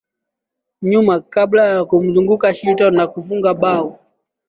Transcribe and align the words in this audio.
Nyuma 0.91 1.13
kabla 1.33 1.63
ya 1.71 1.83
kumzunguka 1.85 2.53
Shilton 2.53 2.93
na 2.97 3.07
kufunga 3.07 3.53
bao 3.53 3.99